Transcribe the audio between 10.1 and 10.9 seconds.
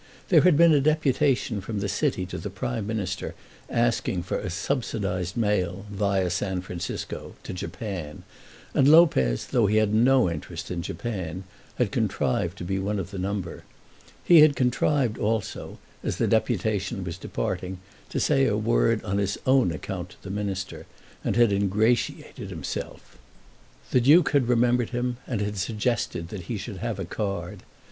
interest in